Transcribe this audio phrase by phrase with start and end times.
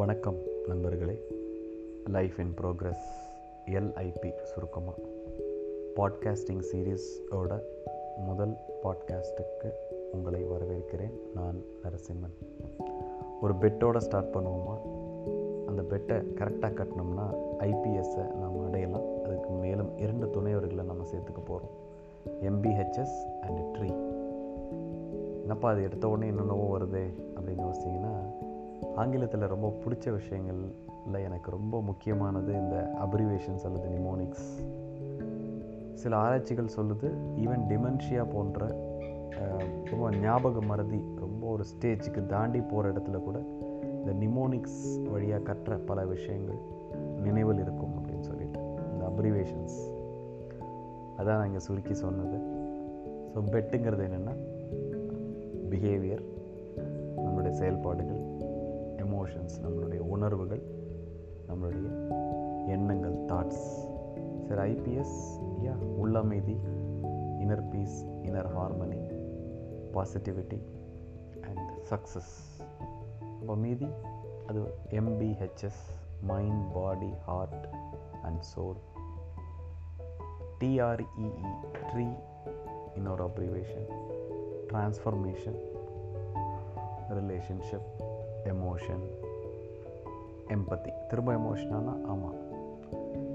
[0.00, 1.20] வணக்கம் நண்பர்களே.
[2.04, 3.04] Life in progress
[3.66, 5.02] LIP சுருக்கமாக
[5.96, 7.58] பாட்காஸ்டிங் சீரீஸோட
[8.16, 9.70] முதல் பாட்காஸ்ட்டுக்கு
[10.12, 12.46] உங்களை வரவேற்கிறேன் நான் நரசிம்மன்.
[13.40, 14.80] ஒரு பெட்டோடு ஸ்டார்ட் பண்ணுவோமா?
[15.66, 19.24] அந்த பெட்டை கரெக்டாக கட்டினோம்னா ஐபிஎஸ்ஸை நாம் அடையலாம்.
[19.24, 21.74] அதுக்கு மேலும் இரண்டு துணையவர்களை நம்ம சேர்த்துக்க போகிறோம்
[22.40, 23.88] எம்பிஹெச்எஸ் அண்ட் ட்ரீ
[25.40, 27.04] என்னப்பா அது எடுத்த உடனே என்னென்னவோ வருதே
[27.36, 28.48] அப்படின்னு யோசிச்சிங்கன்னா
[29.00, 34.48] ஆங்கிலத்தில் ரொம்ப பிடிச்ச விஷயங்களில் எனக்கு ரொம்ப முக்கியமானது இந்த அப்ரிவேஷன்ஸ் அல்லது நிமோனிக்ஸ்
[35.94, 37.08] சில ஆராய்ச்சிகள் சொல்லுது
[37.44, 38.68] ஈவன் டிமென்ஷியா போன்ற
[39.90, 43.38] ரொம்ப ஞாபக மறதி ரொம்ப ஒரு ஸ்டேஜுக்கு தாண்டி போகிற இடத்துல கூட
[43.98, 46.60] இந்த நிமோனிக்ஸ் வழியாக கற்ற பல விஷயங்கள்
[47.22, 48.60] நினைவில் இருக்கும் அப்படின்னு சொல்லிட்டு
[48.92, 49.78] இந்த அப்ரிவேஷன்ஸ்
[51.18, 52.36] அதான் நான் இங்கே சுருக்கி சொன்னது.
[53.32, 54.34] ஸோ பெட்டுங்கிறது என்னென்னா
[55.72, 56.22] பிஹேவியர்
[57.24, 58.22] நம்மளுடைய செயல்பாடுகள்.
[59.10, 60.62] எமோஷன்ஸ் நம்மளுடைய உணர்வுகள்
[61.48, 61.88] நம்மளுடைய
[62.66, 63.64] எண்ணங்கள் தாட்ஸ்
[64.48, 65.16] சரி ஐபிஎஸ்
[65.62, 66.56] யா உள்ளமைதி
[67.40, 69.00] inner peace inner harmony
[69.92, 70.58] positivity
[71.40, 72.32] and success
[73.38, 73.88] அப்போ மீதி
[74.46, 75.82] அது MBHS
[76.22, 77.66] mind body heart
[78.22, 78.80] and soul
[80.60, 81.30] TREE
[81.90, 82.06] tree
[82.94, 83.88] இன்னொரு abbreviation
[84.68, 85.58] transformation
[87.10, 87.88] relationship
[88.44, 89.04] emotion
[90.48, 92.48] empathy திரும்ப எமோஷனானா ஆமாம்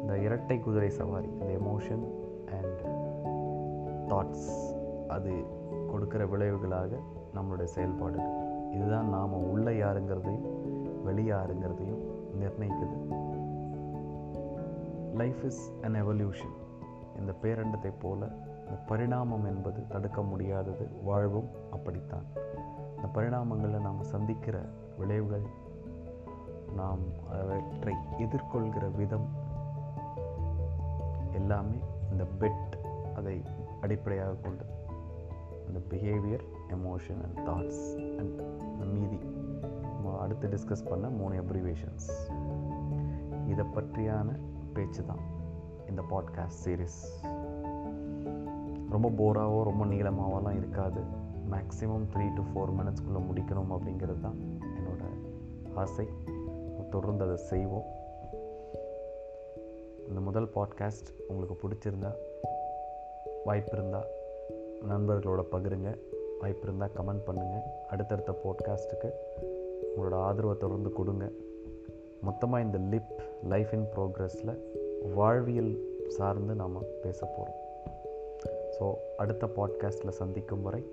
[0.00, 2.04] இந்த இரட்டை குதிரை சவாரி இந்த எமோஷன்
[2.46, 2.80] அண்ட்
[4.10, 5.32] தாட்ஸ் அது
[5.92, 6.98] கொடுக்குற விளைவுகளாக
[7.34, 8.30] நம்மளுடைய செயல்பாடுகள்.
[8.72, 10.46] இதுதான் நாம் உள்ளே யாருங்கிறதையும்
[11.06, 12.02] வெளியாருங்கிறதையும்
[12.40, 12.96] நிர்ணயிக்குது.
[15.14, 16.56] லைஃப் இஸ் அன் எவல்யூஷன்
[17.18, 18.26] இந்த பேரண்டத்தை போல
[18.60, 22.24] இந்த பரிணாமம் என்பது தடுக்க முடியாதது வாழ்வும் அப்படித்தான்.
[22.96, 24.60] இந்த பரிணாமங்களில் நாம் சந்திக்கிற
[25.02, 25.46] விளைவுகள்
[26.74, 29.28] நாம் அவற்றை எதிர்கொள்கிற விதம்
[31.32, 31.78] எல்லாமே
[32.10, 32.74] இந்த பெட்
[33.14, 33.42] அதை
[33.80, 34.70] அடிப்படையாக கொண்டது
[35.68, 37.82] இந்த behaviour emotion and thoughts
[38.18, 38.40] and
[38.92, 39.18] மீதி
[39.84, 42.08] நம்ம அடுத்து டிஸ்கஸ் பண்ண மூணு அப்ரிவேஷன்ஸ்
[43.46, 44.28] இதை பற்றியான
[44.72, 45.22] பேச்சு தான்
[45.88, 47.00] இந்த பாட்காஸ்ட் சீரீஸ்
[48.90, 51.02] ரொம்ப போராகவோ ரொம்ப நீளமாகவோலாம் இருக்காது.
[51.50, 54.38] மேக்ஸிமம் த்ரீ டு ஃபோர் மினிட்ஸ்க்குள்ளே முடிக்கணும் அப்படிங்கிறது தான்
[55.74, 56.08] ஆசை
[56.90, 57.84] தொடர்ந்து அதை செய்வோம்.
[60.08, 62.12] இந்த முதல் பாட்காஸ்ட் உங்களுக்கு பிடிச்சிருந்தா
[63.44, 64.06] வாய்ப்பு இருந்தால்
[64.88, 65.98] நண்பர்களோட பகிருங்க.
[66.40, 69.10] வாய்ப்பு இருந்தால் கமெண்ட் பண்ணுங்கள் அடுத்தடுத்த பாட்காஸ்ட்டுக்கு
[69.96, 71.30] உங்களோட ஆதரவை தொடர்ந்து கொடுங்க.
[72.20, 74.58] மொத்தமாக இந்த லிப் லைஃப் இன் ப்ரோக்ரஸில்
[75.14, 77.60] வாழ்வியல் சார்ந்து நாம் பேச போகிறோம்
[78.78, 80.86] ஸோ அடுத்த பாட்காஸ்ட்டில் சந்திக்கும் வரை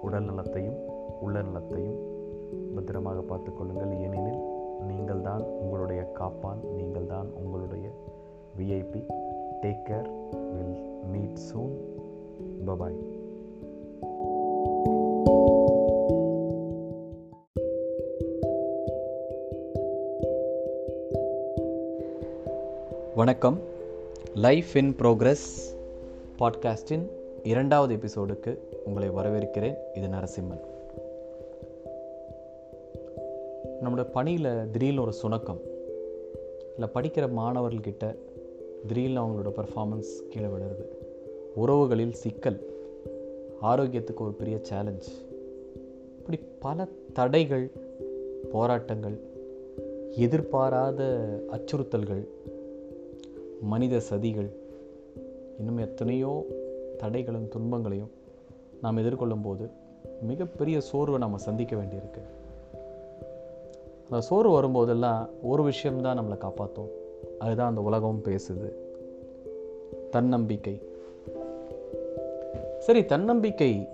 [0.00, 0.78] உடல் நலத்தையும்
[1.20, 2.09] உள்ள நலத்தையும்
[2.74, 4.40] பத்திரமாக பார்த்துக்கொள்ளுங்கள் ஏனெனில்
[4.86, 7.88] நீங்கள் தான் உங்களுடைய காப்பான் நீங்கள் தான் உங்களுடைய
[8.58, 9.04] VIP
[9.62, 10.08] take care
[10.54, 11.78] will meet soon
[12.66, 13.18] bye bye
[23.14, 23.58] வணக்கம்.
[24.34, 25.76] லைஃப் இன் ப்ரோக்ரஸ்
[26.38, 27.08] பாட்காஸ்டின்
[27.42, 29.74] இரண்டாவது எபிசோடுக்கு உங்களை வரவேற்கிறேன்.
[29.94, 30.60] இது நரசிம்மன்.
[33.80, 35.60] நம்மளோட பணியில் திடீர்னு ஒரு சுணக்கம்.
[36.74, 38.16] இல்லை படிக்கிற மாணவர்கள்கிட்ட
[38.86, 40.84] திடீர்னு அவங்களோட பர்ஃபார்மன்ஸ் கீழே விடுறது
[41.54, 42.68] உறவுகளில் சிக்கல்.
[43.62, 45.08] ஆரோக்கியத்துக்கு ஒரு பெரிய சேலஞ்ச்
[46.18, 47.70] இப்படி பல தடைகள்
[48.52, 49.18] போராட்டங்கள்
[50.16, 51.04] எதிர்பாராத
[51.52, 52.26] அச்சுறுத்தல்கள்
[53.60, 54.50] மனித சதிகள்
[55.58, 56.46] இன்னும் எத்தனையோ
[56.98, 58.10] தடைகளும் துன்பங்களையும்
[58.80, 59.68] நாம் எதிர்கொள்ளும் போது
[60.22, 62.22] மிகப்பெரிய சோர்வை நாம் சந்திக்க வேண்டியிருக்கு.
[64.10, 66.88] அந்த சோறு வரும்போதெல்லாம் ஒரு விஷயம்தான் நம்மளை காப்பாற்றும்
[67.38, 68.72] அதுதான் அந்த உலகம் பேசுது.
[70.10, 70.82] தன்னம்பிக்கை.
[72.78, 73.88] சரி தன்னம்பிக்கை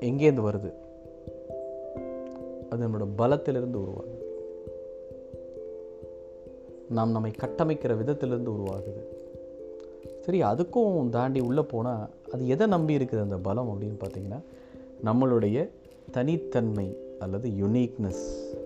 [0.00, 0.72] எங்கேருந்து வருது?
[2.70, 4.22] அது நம்மளோட பலத்திலிருந்து உருவாகுது.
[6.88, 9.02] நாம் நம்மை கட்டமைக்கிற விதத்திலிருந்து உருவாகுது.
[10.20, 14.40] சரி அதுக்கும் தாண்டி உள்ளே போனால் அது எதை நம்பி இருக்குது அந்த பலம் அப்படின்னு பார்த்தீங்கன்னா
[15.04, 15.68] நம்மளுடைய
[16.10, 18.62] தனித்தன்மை அல்லது யுனீக்னஸ்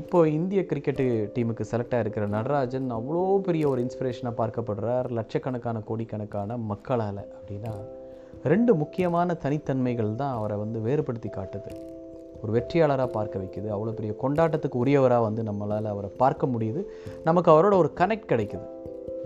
[0.00, 1.04] இப்போ இந்திய கிரிக்கெட்டு
[1.34, 5.06] டீமுக்கு செலக்ட் ஆகிருக்கிற நடராஜன் அவ்வளோ பெரிய ஒரு இன்ஸ்பிரேஷனாக பார்க்கப்படுறார்.
[5.10, 7.72] லட்சக்கணக்கான கோடிக்கணக்கான மக்களால் அப்படின்னா
[8.42, 11.70] ரெண்டு முக்கியமான தனித்தன்மைகள் தான் அவரை வந்து வேறுபடுத்தி காட்டுது.
[12.42, 13.68] ஒரு வெற்றியாளராக பார்க்க வைக்குது.
[13.76, 16.82] அவ்வளோ பெரிய கொண்டாட்டத்துக்கு உரியவராக வந்து நம்மளால் அவரை பார்க்க முடியுது.
[17.24, 18.66] நமக்கு அவரோட ஒரு கனெக்ட் கிடைக்குது.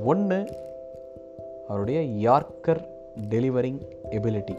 [0.05, 0.41] ஒன்று
[1.69, 2.83] அவருடைய யார்க்கர்
[3.29, 3.81] டெலிவரிங்
[4.11, 4.57] எபிலிட்டி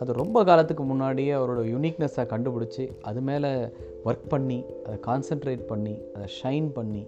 [0.00, 3.48] அது ரொம்ப காலத்துக்கு முன்னாடியே அவரோட யுனிக்னஸை கண்டுபிடிச்சி அது மேலே
[4.04, 7.06] ஒர்க் பண்ணி அதை கான்சென்ட்ரேட் பண்ணி அதை ஷைன் பண்ணி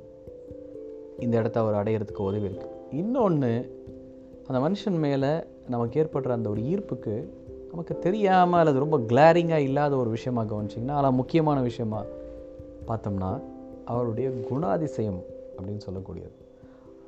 [1.18, 3.84] இந்த இடத்த அவர் அடையிறதுக்கு உதவி இருக்குது இன்னொன்று
[4.46, 7.28] அந்த மனுஷன் மேலே நமக்கு ஏற்படுற அந்த ஒரு ஈர்ப்புக்கு
[7.68, 12.04] நமக்கு தெரியாமல் அல்லது ரொம்ப கிளாரிங்காக இல்லாத ஒரு விஷயமா கவனிச்சிங்கன்னா ஆனால் முக்கியமான விஷயமா
[12.88, 13.40] பார்த்தோம்னா
[13.84, 15.20] அவருடைய குணாதிசயம்
[15.56, 16.36] அப்படின்னு சொல்லக்கூடியது.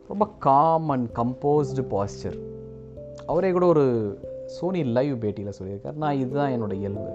[0.08, 2.36] ரொம்ப காம் அண்ட் கம்போஸ்டு பாஸ்டர்
[3.26, 4.18] அவரே கூட ஒரு
[4.56, 5.98] சோனி லைவ் பேட்டியில் சொல்லியிருக்கார்.
[6.02, 7.08] நான் இதுதான் என்னோட இயல்பு.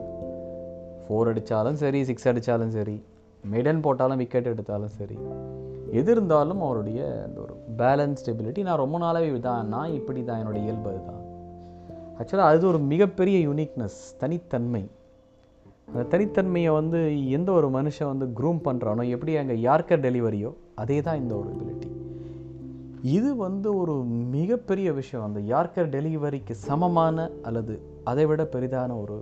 [1.06, 2.96] ஃபோர் அடித்தாலும் சரி சிக்ஸ் அடித்தாலும் சரி
[3.54, 5.18] மெடன் போட்டாலும் விக்கெட் எடுத்தாலும் சரி
[6.00, 10.58] எது இருந்தாலும் அவருடைய அந்த ஒரு பேலன்ஸ் ஸ்டெபிலிட்டி நான் ரொம்ப நாளாகவே இதுதான் நான் இப்படி தான் என்னோட
[10.64, 11.20] இயல்பு அதுதான்.
[12.20, 14.84] ஆக்சுவலாக அது ஒரு மிகப்பெரிய யூனிக்னஸ் தனித்தன்மை.
[15.88, 21.22] அந்த தனித்தன்மையை வந்து எந்த ஒரு மனுஷன் வந்து க்ரூம் பண்ணுறானோ எப்படி அங்கே யார்க்கர் டெலிவரியோ அதே தான்
[21.22, 21.90] இந்த ஒரு எபிலிட்டி
[23.04, 23.94] இது வந்து ஒரு
[24.36, 25.26] மிகப்பெரிய விஷயம்.
[25.26, 27.74] அந்த யார்க்கர் டெலிவரிக்கு சமமான அல்லது
[28.04, 29.18] அதை விட பெரிதான ஒரு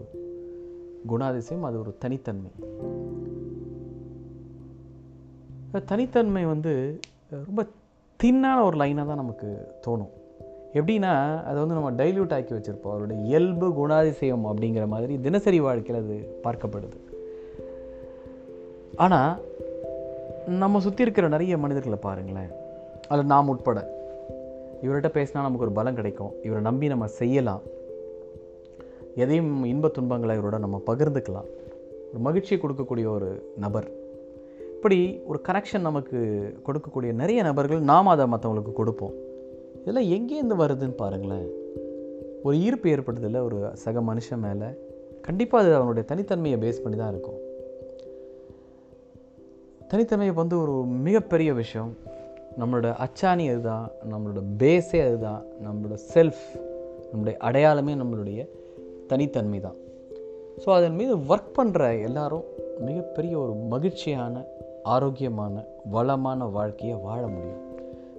[1.08, 2.52] குணாதிசயம் அது ஒரு தனித்தன்மை.
[5.86, 7.00] தனித்தன்மை வந்து
[7.30, 7.66] ரொம்ப
[8.20, 9.50] தின்னான ஒரு லைனாக தான் நமக்கு
[9.88, 10.14] தோணும்.
[10.74, 12.96] எப்படின்னா அதை வந்து நம்ம டைல்யூட் ஆக்கி வச்சுருப்போம்.
[12.96, 17.00] அவருடைய இயல்பு குணாதிசயம் அப்படிங்கிற மாதிரி தினசரி வாழ்க்கையில் அது பார்க்கப்படுது.
[18.96, 19.42] ஆனால்
[20.48, 22.52] நம்ம சுற்றி இருக்கிற நிறைய மனிதர்களை பாருங்களேன்.
[23.12, 23.80] அதில் நாம் உட்பட.
[24.84, 26.32] இவர்கிட்ட பேசினா நமக்கு ஒரு பலம் கிடைக்கும்.
[26.44, 27.62] இவரை நம்பி நம்ம செய்யலாம்.
[29.16, 31.50] எதையும் இன்ப துன்பங்களை இவரோட நம்ம பகிர்ந்துக்கலாம்.
[32.10, 33.92] ஒரு மகிழ்ச்சியை கொடுக்கக்கூடிய ஒரு நபர்.
[34.76, 36.18] இப்படி ஒரு கனெக்ஷன் நமக்கு
[36.66, 39.14] கொடுக்கக்கூடிய நிறைய நபர்கள் நாம் அதை மற்றவங்களுக்கு கொடுப்போம்.
[39.86, 41.50] இதெல்லாம் எங்கேருந்து வருதுன்னு பாருங்களேன்.
[42.44, 44.66] ஒரு ஈர்ப்பு ஏற்படுறதில்ல ஒரு சக மனுஷன் மேலே
[45.22, 47.40] கண்டிப்பாக அது அவனுடைய தனித்தன்மையை பேஸ் பண்ணி தான் இருக்கும்.
[49.88, 52.10] தனித்தன்மை வந்து ஒரு மிகப்பெரிய விஷயம்.
[52.60, 56.44] நம்மளோட அச்சாணி அதுதான் நம்மளோட பேஸே அதுதான் நம்மளோட செல்ஃப்
[57.12, 58.48] நம்மளுடைய அடையாளமே நம்மளுடைய
[59.08, 59.76] தனித்தன்மை தான்.
[60.66, 62.44] ஸோ அதன் மீது ஒர்க் பண்ணுற எல்லாரும்
[62.80, 64.44] மிகப்பெரிய ஒரு மகிழ்ச்சியான
[64.84, 67.62] ஆரோக்கியமான வளமான வாழ்க்கையை வாழ முடியும்.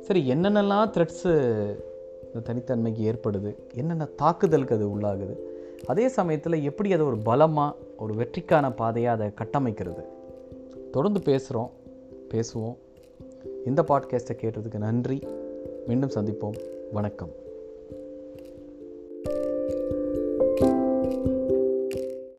[0.00, 1.32] சரி என்னென்னலாம் த்ரெட்ஸு
[2.26, 3.56] இந்த தனித்தன்மைக்கு ஏற்படுது?
[3.74, 5.36] என்னென்ன தாக்குதலுக்கு அது உள்ளாகுது?
[5.86, 10.04] அதே சமயத்தில் எப்படி அதை ஒரு பலமாக ஒரு வெற்றிக்கான பாதையாக அதை கட்டமைக்கிறது?
[10.90, 11.70] தொடர்ந்து பேசுகிறோம்
[12.30, 12.76] பேசுவோம்.
[13.64, 15.22] இந்த பாட்காஸ்ட்டை கேட்டதுக்கு நன்றி.
[15.86, 16.58] மீண்டும் சந்திப்போம்.
[16.92, 17.41] வணக்கம்.